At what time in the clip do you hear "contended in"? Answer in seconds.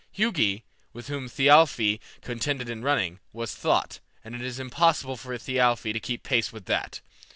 2.23-2.81